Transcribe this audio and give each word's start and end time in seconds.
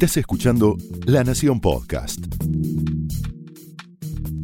Estás 0.00 0.18
escuchando 0.18 0.76
La 1.06 1.24
Nación 1.24 1.60
Podcast. 1.60 2.24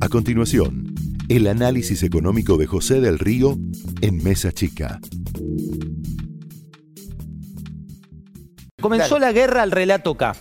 A 0.01 0.09
continuación, 0.09 0.93
el 1.29 1.47
análisis 1.47 2.03
económico 2.03 2.57
de 2.57 2.67
José 2.67 3.01
del 3.01 3.21
Río 3.21 3.57
en 4.01 4.17
Mesa 4.25 4.51
Chica. 4.51 4.99
Comenzó 8.83 9.21
la 9.21 9.31
guerra 9.31 9.63
al 9.63 9.71
relato 9.71 10.17
K. 10.17 10.35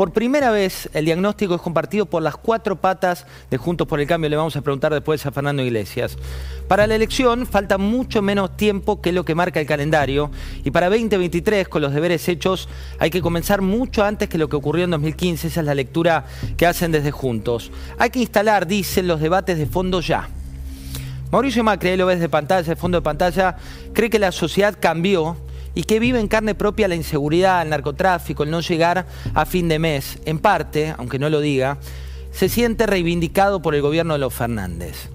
Por 0.00 0.14
primera 0.14 0.50
vez 0.50 0.88
el 0.94 1.04
diagnóstico 1.04 1.54
es 1.54 1.60
compartido 1.60 2.06
por 2.06 2.22
las 2.22 2.34
cuatro 2.34 2.76
patas 2.76 3.26
de 3.50 3.58
Juntos 3.58 3.86
por 3.86 4.00
el 4.00 4.06
Cambio. 4.06 4.30
Le 4.30 4.36
vamos 4.36 4.56
a 4.56 4.62
preguntar 4.62 4.94
después 4.94 5.26
a 5.26 5.30
Fernando 5.30 5.62
Iglesias. 5.62 6.16
Para 6.68 6.86
la 6.86 6.94
elección 6.94 7.44
falta 7.44 7.76
mucho 7.76 8.22
menos 8.22 8.56
tiempo 8.56 9.02
que 9.02 9.12
lo 9.12 9.26
que 9.26 9.34
marca 9.34 9.60
el 9.60 9.66
calendario 9.66 10.30
y 10.64 10.70
para 10.70 10.88
2023 10.88 11.68
con 11.68 11.82
los 11.82 11.92
deberes 11.92 12.26
hechos 12.30 12.70
hay 12.98 13.10
que 13.10 13.20
comenzar 13.20 13.60
mucho 13.60 14.02
antes 14.02 14.30
que 14.30 14.38
lo 14.38 14.48
que 14.48 14.56
ocurrió 14.56 14.84
en 14.84 14.92
2015. 14.92 15.48
Esa 15.48 15.60
es 15.60 15.66
la 15.66 15.74
lectura 15.74 16.24
que 16.56 16.64
hacen 16.64 16.92
desde 16.92 17.10
Juntos. 17.10 17.70
Hay 17.98 18.08
que 18.08 18.20
instalar, 18.20 18.66
dicen, 18.66 19.06
los 19.06 19.20
debates 19.20 19.58
de 19.58 19.66
fondo 19.66 20.00
ya. 20.00 20.30
Mauricio 21.30 21.62
Macri, 21.62 21.98
lo 21.98 22.06
ves 22.06 22.20
de 22.20 22.30
pantalla, 22.30 22.66
de 22.66 22.74
fondo 22.74 22.96
de 22.96 23.02
pantalla, 23.02 23.58
cree 23.92 24.08
que 24.08 24.18
la 24.18 24.32
sociedad 24.32 24.74
cambió 24.80 25.36
y 25.74 25.84
que 25.84 26.00
vive 26.00 26.20
en 26.20 26.28
carne 26.28 26.54
propia 26.54 26.88
la 26.88 26.94
inseguridad, 26.94 27.62
el 27.62 27.70
narcotráfico, 27.70 28.42
el 28.42 28.50
no 28.50 28.60
llegar 28.60 29.06
a 29.34 29.46
fin 29.46 29.68
de 29.68 29.78
mes. 29.78 30.18
En 30.24 30.38
parte, 30.38 30.94
aunque 30.98 31.18
no 31.18 31.30
lo 31.30 31.40
diga, 31.40 31.78
se 32.32 32.48
siente 32.48 32.86
reivindicado 32.86 33.62
por 33.62 33.74
el 33.74 33.82
gobierno 33.82 34.14
de 34.14 34.20
los 34.20 34.34
Fernández. 34.34 35.08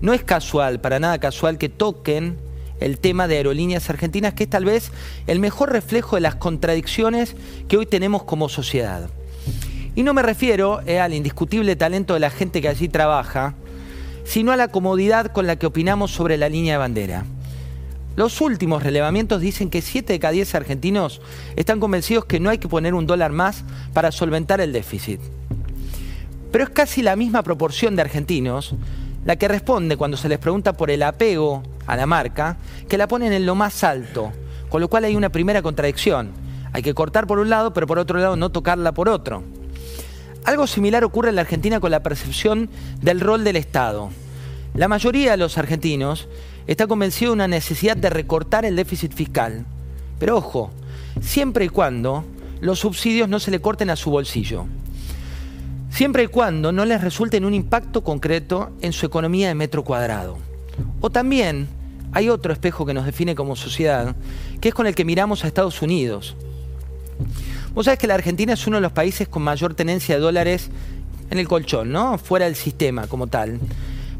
No 0.00 0.12
es 0.12 0.22
casual, 0.22 0.80
para 0.80 1.00
nada 1.00 1.18
casual, 1.18 1.58
que 1.58 1.68
toquen 1.68 2.36
el 2.80 2.98
tema 2.98 3.26
de 3.26 3.36
aerolíneas 3.36 3.90
argentinas, 3.90 4.34
que 4.34 4.44
es 4.44 4.50
tal 4.50 4.64
vez 4.64 4.92
el 5.26 5.40
mejor 5.40 5.72
reflejo 5.72 6.16
de 6.16 6.20
las 6.20 6.36
contradicciones 6.36 7.34
que 7.68 7.76
hoy 7.76 7.86
tenemos 7.86 8.22
como 8.22 8.48
sociedad. 8.48 9.08
Y 9.94 10.04
no 10.04 10.14
me 10.14 10.22
refiero 10.22 10.80
eh, 10.86 11.00
al 11.00 11.14
indiscutible 11.14 11.74
talento 11.74 12.14
de 12.14 12.20
la 12.20 12.30
gente 12.30 12.62
que 12.62 12.68
allí 12.68 12.88
trabaja, 12.88 13.54
sino 14.24 14.52
a 14.52 14.56
la 14.56 14.68
comodidad 14.68 15.32
con 15.32 15.46
la 15.46 15.56
que 15.56 15.66
opinamos 15.66 16.12
sobre 16.12 16.36
la 16.36 16.48
línea 16.48 16.74
de 16.74 16.78
bandera. 16.78 17.24
Los 18.18 18.40
últimos 18.40 18.82
relevamientos 18.82 19.40
dicen 19.40 19.70
que 19.70 19.80
7 19.80 20.14
de 20.14 20.18
cada 20.18 20.32
10 20.32 20.56
argentinos 20.56 21.20
están 21.54 21.78
convencidos 21.78 22.24
que 22.24 22.40
no 22.40 22.50
hay 22.50 22.58
que 22.58 22.66
poner 22.66 22.92
un 22.94 23.06
dólar 23.06 23.30
más 23.30 23.62
para 23.92 24.10
solventar 24.10 24.60
el 24.60 24.72
déficit. 24.72 25.20
Pero 26.50 26.64
es 26.64 26.70
casi 26.70 27.00
la 27.00 27.14
misma 27.14 27.44
proporción 27.44 27.94
de 27.94 28.02
argentinos 28.02 28.74
la 29.24 29.36
que 29.36 29.46
responde 29.46 29.96
cuando 29.96 30.16
se 30.16 30.28
les 30.28 30.40
pregunta 30.40 30.72
por 30.72 30.90
el 30.90 31.04
apego 31.04 31.62
a 31.86 31.94
la 31.96 32.06
marca, 32.06 32.56
que 32.88 32.98
la 32.98 33.06
ponen 33.06 33.32
en 33.32 33.46
lo 33.46 33.54
más 33.54 33.84
alto, 33.84 34.32
con 34.68 34.80
lo 34.80 34.88
cual 34.88 35.04
hay 35.04 35.14
una 35.14 35.30
primera 35.30 35.62
contradicción. 35.62 36.32
Hay 36.72 36.82
que 36.82 36.94
cortar 36.94 37.28
por 37.28 37.38
un 37.38 37.50
lado, 37.50 37.72
pero 37.72 37.86
por 37.86 38.00
otro 38.00 38.18
lado 38.18 38.34
no 38.34 38.50
tocarla 38.50 38.90
por 38.90 39.08
otro. 39.08 39.44
Algo 40.44 40.66
similar 40.66 41.04
ocurre 41.04 41.28
en 41.28 41.36
la 41.36 41.42
Argentina 41.42 41.78
con 41.78 41.92
la 41.92 42.02
percepción 42.02 42.68
del 43.00 43.20
rol 43.20 43.44
del 43.44 43.54
Estado. 43.54 44.10
La 44.74 44.88
mayoría 44.88 45.30
de 45.30 45.36
los 45.36 45.56
argentinos 45.56 46.26
está 46.68 46.86
convencido 46.86 47.30
de 47.30 47.34
una 47.34 47.48
necesidad 47.48 47.96
de 47.96 48.10
recortar 48.10 48.64
el 48.64 48.76
déficit 48.76 49.12
fiscal. 49.12 49.64
Pero 50.18 50.36
ojo, 50.36 50.70
siempre 51.20 51.64
y 51.64 51.68
cuando 51.68 52.24
los 52.60 52.78
subsidios 52.78 53.28
no 53.28 53.40
se 53.40 53.50
le 53.50 53.60
corten 53.60 53.90
a 53.90 53.96
su 53.96 54.10
bolsillo. 54.10 54.66
Siempre 55.90 56.24
y 56.24 56.26
cuando 56.26 56.70
no 56.70 56.84
les 56.84 57.00
resulte 57.00 57.38
en 57.38 57.46
un 57.46 57.54
impacto 57.54 58.04
concreto 58.04 58.70
en 58.82 58.92
su 58.92 59.06
economía 59.06 59.48
de 59.48 59.54
metro 59.54 59.82
cuadrado. 59.82 60.36
O 61.00 61.08
también 61.10 61.66
hay 62.12 62.28
otro 62.28 62.52
espejo 62.52 62.84
que 62.84 62.94
nos 62.94 63.06
define 63.06 63.34
como 63.34 63.56
sociedad, 63.56 64.14
que 64.60 64.68
es 64.68 64.74
con 64.74 64.86
el 64.86 64.94
que 64.94 65.06
miramos 65.06 65.44
a 65.44 65.46
Estados 65.46 65.80
Unidos. 65.80 66.36
Vos 67.74 67.86
sabés 67.86 67.98
que 67.98 68.06
la 68.06 68.14
Argentina 68.14 68.52
es 68.52 68.66
uno 68.66 68.76
de 68.76 68.82
los 68.82 68.92
países 68.92 69.26
con 69.26 69.42
mayor 69.42 69.74
tenencia 69.74 70.16
de 70.16 70.20
dólares 70.20 70.68
en 71.30 71.38
el 71.38 71.48
colchón, 71.48 71.90
¿no? 71.90 72.18
Fuera 72.18 72.44
del 72.44 72.56
sistema 72.56 73.06
como 73.06 73.26
tal. 73.26 73.58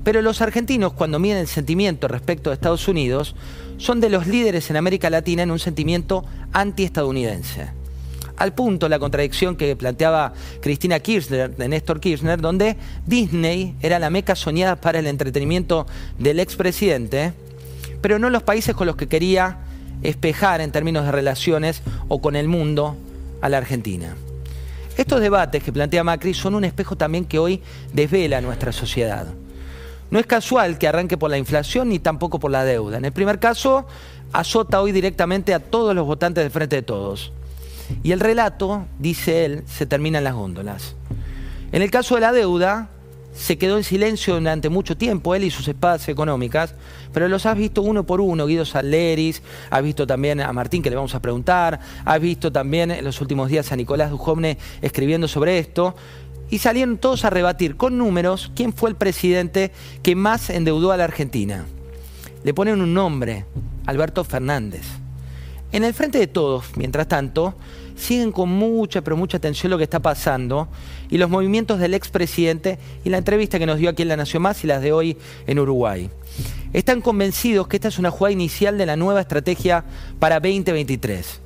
Pero 0.08 0.22
los 0.22 0.40
argentinos, 0.40 0.94
cuando 0.94 1.18
miden 1.18 1.36
el 1.36 1.48
sentimiento 1.48 2.08
respecto 2.08 2.48
a 2.48 2.54
Estados 2.54 2.88
Unidos, 2.88 3.34
son 3.76 4.00
de 4.00 4.08
los 4.08 4.26
líderes 4.26 4.70
en 4.70 4.78
América 4.78 5.10
Latina 5.10 5.42
en 5.42 5.50
un 5.50 5.58
sentimiento 5.58 6.24
antiestadounidense. 6.54 7.68
Al 8.38 8.54
punto 8.54 8.88
la 8.88 8.98
contradicción 8.98 9.54
que 9.54 9.76
planteaba 9.76 10.32
Cristina 10.62 10.98
Kirchner, 11.00 11.54
de 11.54 11.68
Néstor 11.68 12.00
Kirchner, 12.00 12.40
donde 12.40 12.78
Disney 13.04 13.74
era 13.82 13.98
la 13.98 14.08
meca 14.08 14.34
soñada 14.34 14.76
para 14.76 14.98
el 14.98 15.06
entretenimiento 15.06 15.86
del 16.18 16.40
expresidente, 16.40 17.34
pero 18.00 18.18
no 18.18 18.30
los 18.30 18.42
países 18.42 18.74
con 18.74 18.86
los 18.86 18.96
que 18.96 19.08
quería 19.08 19.58
espejar 20.02 20.62
en 20.62 20.72
términos 20.72 21.04
de 21.04 21.12
relaciones 21.12 21.82
o 22.08 22.22
con 22.22 22.34
el 22.34 22.48
mundo 22.48 22.96
a 23.42 23.50
la 23.50 23.58
Argentina. 23.58 24.16
Estos 24.96 25.20
debates 25.20 25.62
que 25.62 25.70
plantea 25.70 26.02
Macri 26.02 26.32
son 26.32 26.54
un 26.54 26.64
espejo 26.64 26.96
también 26.96 27.26
que 27.26 27.38
hoy 27.38 27.60
desvela 27.92 28.40
nuestra 28.40 28.72
sociedad. 28.72 29.26
No 30.10 30.18
es 30.18 30.26
casual 30.26 30.78
que 30.78 30.88
arranque 30.88 31.18
por 31.18 31.30
la 31.30 31.38
inflación 31.38 31.90
ni 31.90 31.98
tampoco 31.98 32.38
por 32.38 32.50
la 32.50 32.64
deuda. 32.64 32.98
En 32.98 33.04
el 33.04 33.12
primer 33.12 33.38
caso, 33.38 33.86
azota 34.32 34.80
hoy 34.80 34.92
directamente 34.92 35.54
a 35.54 35.60
todos 35.60 35.94
los 35.94 36.06
votantes 36.06 36.44
de 36.44 36.50
frente 36.50 36.76
de 36.76 36.82
todos. 36.82 37.32
Y 38.02 38.12
el 38.12 38.20
relato, 38.20 38.86
dice 38.98 39.44
él, 39.44 39.64
se 39.66 39.86
termina 39.86 40.18
en 40.18 40.24
las 40.24 40.34
góndolas. 40.34 40.94
En 41.72 41.82
el 41.82 41.90
caso 41.90 42.14
de 42.14 42.22
la 42.22 42.32
deuda, 42.32 42.88
se 43.34 43.56
quedó 43.56 43.76
en 43.76 43.84
silencio 43.84 44.34
durante 44.34 44.68
mucho 44.68 44.96
tiempo, 44.96 45.34
él 45.34 45.44
y 45.44 45.50
sus 45.50 45.68
espadas 45.68 46.08
económicas, 46.08 46.74
pero 47.12 47.28
los 47.28 47.46
has 47.46 47.56
visto 47.56 47.82
uno 47.82 48.04
por 48.04 48.20
uno, 48.20 48.46
Guido 48.46 48.64
Salleris, 48.64 49.42
has 49.70 49.82
visto 49.82 50.06
también 50.06 50.40
a 50.40 50.52
Martín, 50.52 50.82
que 50.82 50.90
le 50.90 50.96
vamos 50.96 51.14
a 51.14 51.20
preguntar, 51.20 51.78
has 52.04 52.20
visto 52.20 52.50
también 52.50 52.90
en 52.90 53.04
los 53.04 53.20
últimos 53.20 53.48
días 53.48 53.70
a 53.70 53.76
Nicolás 53.76 54.10
Dujovne 54.10 54.58
escribiendo 54.82 55.28
sobre 55.28 55.58
esto, 55.58 55.94
y 56.50 56.58
salieron 56.58 56.98
todos 56.98 57.24
a 57.24 57.30
rebatir 57.30 57.76
con 57.76 57.98
números 57.98 58.50
quién 58.54 58.72
fue 58.72 58.90
el 58.90 58.96
presidente 58.96 59.72
que 60.02 60.14
más 60.14 60.50
endeudó 60.50 60.92
a 60.92 60.96
la 60.96 61.04
Argentina. 61.04 61.66
Le 62.44 62.54
ponen 62.54 62.80
un 62.80 62.94
nombre, 62.94 63.44
Alberto 63.86 64.24
Fernández. 64.24 64.86
En 65.70 65.84
el 65.84 65.92
frente 65.92 66.18
de 66.18 66.26
todos, 66.26 66.64
mientras 66.76 67.08
tanto, 67.08 67.54
siguen 67.94 68.32
con 68.32 68.48
mucha, 68.48 69.02
pero 69.02 69.16
mucha 69.16 69.36
atención 69.36 69.70
lo 69.70 69.76
que 69.76 69.84
está 69.84 70.00
pasando 70.00 70.68
y 71.10 71.18
los 71.18 71.28
movimientos 71.28 71.78
del 71.78 71.94
expresidente 71.94 72.78
y 73.04 73.10
la 73.10 73.18
entrevista 73.18 73.58
que 73.58 73.66
nos 73.66 73.78
dio 73.78 73.90
aquí 73.90 74.02
en 74.02 74.08
La 74.08 74.16
Nación 74.16 74.42
Más 74.42 74.62
y 74.64 74.66
las 74.66 74.80
de 74.80 74.92
hoy 74.92 75.18
en 75.46 75.58
Uruguay. 75.58 76.08
Están 76.72 77.00
convencidos 77.00 77.68
que 77.68 77.76
esta 77.76 77.88
es 77.88 77.98
una 77.98 78.10
jugada 78.10 78.32
inicial 78.32 78.78
de 78.78 78.86
la 78.86 78.96
nueva 78.96 79.20
estrategia 79.20 79.84
para 80.18 80.36
2023. 80.36 81.40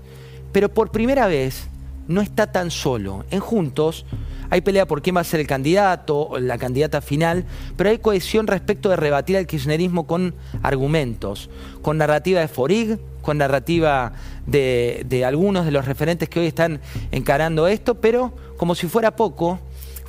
Pero 0.53 0.69
por 0.69 0.91
primera 0.93 1.27
vez 1.27 1.69
no 2.09 2.21
está 2.21 2.53
tan 2.53 2.71
solo. 2.71 3.25
En 3.31 3.41
Juntos 3.41 4.07
hay 4.51 4.61
pelea 4.61 4.87
por 4.87 5.03
quién 5.03 5.17
va 5.17 5.21
a 5.21 5.25
ser 5.25 5.41
el 5.41 5.47
candidato 5.47 6.29
o 6.29 6.39
la 6.39 6.59
candidata 6.59 7.01
final, 7.01 7.45
pero 7.77 7.91
hay 7.91 7.99
cohesión 7.99 8.47
respecto 8.47 8.89
de 8.89 8.97
rebatir 8.97 9.37
al 9.37 9.47
kirchnerismo 9.47 10.07
con 10.07 10.35
argumentos, 10.63 11.49
con 11.81 11.99
narrativa 11.99 12.41
de 12.41 12.49
Forig, 12.49 12.99
con 13.23 13.39
narrativa 13.39 14.13
de, 14.47 15.05
de 15.09 15.25
algunos 15.25 15.65
de 15.65 15.71
los 15.71 15.87
referentes 15.87 16.29
que 16.29 16.41
hoy 16.41 16.47
están 16.47 16.81
encarando 17.13 17.67
esto, 17.69 17.95
pero 18.01 18.33
como 18.57 18.75
si 18.75 18.89
fuera 18.89 19.17
poco, 19.17 19.59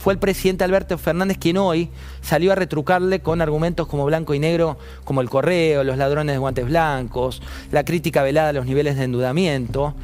fue 0.03 0.11
el 0.11 0.19
presidente 0.19 0.65
Alberto 0.65 0.97
Fernández 0.97 1.37
quien 1.37 1.55
hoy 1.55 1.89
salió 2.21 2.51
a 2.51 2.55
retrucarle 2.55 3.21
con 3.21 3.41
argumentos 3.41 3.87
como 3.87 4.03
blanco 4.03 4.33
y 4.33 4.39
negro, 4.39 4.77
como 5.05 5.21
el 5.21 5.29
correo, 5.29 5.85
los 5.85 5.97
ladrones 5.97 6.35
de 6.35 6.39
guantes 6.39 6.65
blancos, 6.65 7.41
la 7.71 7.85
crítica 7.85 8.21
velada 8.21 8.49
a 8.49 8.53
los 8.53 8.65
niveles 8.65 8.97
de 8.97 9.05
endeudamiento. 9.05 9.95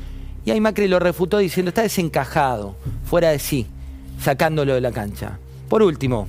Y 0.50 0.52
ahí 0.52 0.62
Macri 0.62 0.88
lo 0.88 0.98
refutó 0.98 1.38
diciendo, 1.38 1.70
está 1.70 1.84
desencajado, 1.84 2.76
fuera 3.06 3.30
de 3.30 3.38
sí 3.38 3.68
sacándolo 4.20 4.74
de 4.74 4.82
la 4.82 4.92
cancha. 4.92 5.38
Por 5.70 5.84
último, 5.84 6.28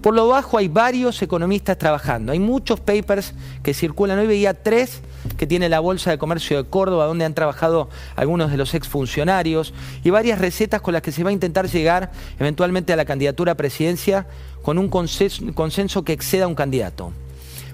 por 0.00 0.14
lo 0.14 0.28
bajo 0.28 0.58
hay 0.58 0.68
varios 0.68 1.20
economistas 1.22 1.76
trabajando. 1.76 2.30
Hay 2.30 2.38
muchos 2.38 2.78
papers 2.78 3.34
que 3.64 3.74
circulan. 3.74 4.20
Hoy 4.20 4.28
veía 4.28 4.54
tres 4.54 5.00
que 5.36 5.44
tiene 5.44 5.68
la 5.68 5.80
Bolsa 5.80 6.12
de 6.12 6.18
Comercio 6.18 6.62
de 6.62 6.70
Córdoba, 6.70 7.06
donde 7.06 7.24
han 7.24 7.34
trabajado 7.34 7.88
algunos 8.14 8.52
de 8.52 8.58
los 8.58 8.74
exfuncionarios, 8.74 9.74
y 10.04 10.10
varias 10.10 10.38
recetas 10.38 10.80
con 10.80 10.94
las 10.94 11.02
que 11.02 11.10
se 11.10 11.24
va 11.24 11.30
a 11.30 11.32
intentar 11.32 11.68
llegar 11.68 12.12
eventualmente 12.38 12.92
a 12.92 12.96
la 12.96 13.06
candidatura 13.06 13.50
a 13.50 13.56
presidencia 13.56 14.28
con 14.62 14.78
un 14.78 14.88
consenso 14.88 16.04
que 16.04 16.12
exceda 16.12 16.44
a 16.44 16.46
un 16.46 16.54
candidato 16.54 17.10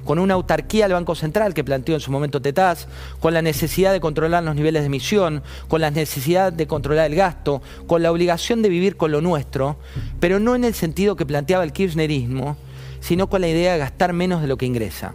con 0.04 0.18
una 0.18 0.34
autarquía 0.34 0.84
del 0.84 0.94
Banco 0.94 1.14
Central 1.14 1.54
que 1.54 1.64
planteó 1.64 1.94
en 1.94 2.00
su 2.00 2.10
momento 2.10 2.42
Tetaz, 2.42 2.86
con 3.20 3.34
la 3.34 3.42
necesidad 3.42 3.92
de 3.92 4.00
controlar 4.00 4.42
los 4.42 4.54
niveles 4.54 4.82
de 4.82 4.86
emisión, 4.86 5.42
con 5.68 5.80
la 5.80 5.90
necesidad 5.90 6.52
de 6.52 6.66
controlar 6.66 7.10
el 7.10 7.16
gasto, 7.16 7.62
con 7.86 8.02
la 8.02 8.10
obligación 8.10 8.62
de 8.62 8.68
vivir 8.68 8.96
con 8.96 9.12
lo 9.12 9.20
nuestro, 9.20 9.76
pero 10.20 10.40
no 10.40 10.54
en 10.54 10.64
el 10.64 10.74
sentido 10.74 11.16
que 11.16 11.26
planteaba 11.26 11.64
el 11.64 11.72
kirchnerismo, 11.72 12.56
sino 13.00 13.28
con 13.28 13.40
la 13.40 13.48
idea 13.48 13.72
de 13.72 13.78
gastar 13.78 14.12
menos 14.12 14.40
de 14.42 14.48
lo 14.48 14.56
que 14.56 14.66
ingresa. 14.66 15.14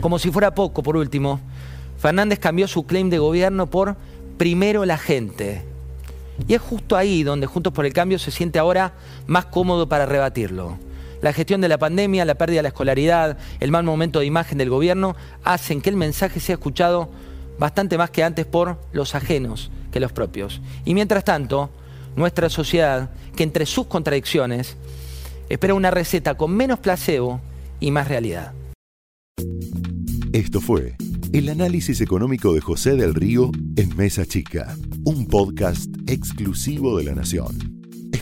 Como 0.00 0.18
si 0.18 0.30
fuera 0.30 0.54
poco, 0.54 0.82
por 0.82 0.96
último, 0.96 1.40
Fernández 1.98 2.38
cambió 2.38 2.66
su 2.68 2.84
claim 2.84 3.10
de 3.10 3.18
gobierno 3.18 3.68
por 3.68 3.96
primero 4.38 4.84
la 4.84 4.98
gente. 4.98 5.62
Y 6.48 6.54
es 6.54 6.60
justo 6.60 6.96
ahí 6.96 7.22
donde 7.22 7.46
Juntos 7.46 7.72
por 7.72 7.86
el 7.86 7.92
Cambio 7.92 8.18
se 8.18 8.30
siente 8.30 8.58
ahora 8.58 8.94
más 9.26 9.46
cómodo 9.46 9.88
para 9.88 10.06
rebatirlo. 10.06 10.78
La 11.22 11.32
gestión 11.32 11.60
de 11.60 11.68
la 11.68 11.78
pandemia, 11.78 12.24
la 12.24 12.34
pérdida 12.34 12.58
de 12.58 12.62
la 12.64 12.68
escolaridad, 12.68 13.38
el 13.60 13.70
mal 13.70 13.84
momento 13.84 14.18
de 14.18 14.26
imagen 14.26 14.58
del 14.58 14.68
gobierno 14.68 15.16
hacen 15.44 15.80
que 15.80 15.88
el 15.88 15.96
mensaje 15.96 16.40
sea 16.40 16.54
escuchado 16.54 17.10
bastante 17.58 17.96
más 17.96 18.10
que 18.10 18.24
antes 18.24 18.44
por 18.44 18.78
los 18.92 19.14
ajenos 19.14 19.70
que 19.92 20.00
los 20.00 20.12
propios. 20.12 20.60
Y 20.84 20.94
mientras 20.94 21.22
tanto, 21.22 21.70
nuestra 22.16 22.48
sociedad, 22.50 23.10
que 23.36 23.44
entre 23.44 23.66
sus 23.66 23.86
contradicciones, 23.86 24.76
espera 25.48 25.74
una 25.74 25.92
receta 25.92 26.34
con 26.34 26.50
menos 26.56 26.80
placebo 26.80 27.40
y 27.78 27.92
más 27.92 28.08
realidad. 28.08 28.52
Esto 30.32 30.60
fue 30.60 30.96
el 31.32 31.48
análisis 31.48 32.00
económico 32.00 32.52
de 32.52 32.60
José 32.60 32.96
del 32.96 33.14
Río 33.14 33.52
en 33.76 33.96
Mesa 33.96 34.26
Chica, 34.26 34.76
un 35.04 35.26
podcast 35.26 35.88
exclusivo 36.08 36.98
de 36.98 37.04
La 37.04 37.14
Nación. 37.14 37.71